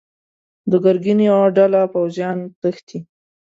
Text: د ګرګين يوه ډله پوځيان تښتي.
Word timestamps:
د 0.71 0.73
ګرګين 0.83 1.19
يوه 1.29 1.45
ډله 1.57 1.81
پوځيان 1.93 2.37
تښتي. 2.61 2.99